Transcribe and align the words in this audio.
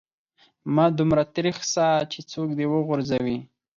مه 0.75 0.85
دومره 0.99 1.23
تريخ 1.35 1.57
سه 1.73 1.85
چې 2.11 2.19
څوک 2.31 2.49
دي 2.57 2.65
و 2.69 2.75
غورځوي. 2.87 3.37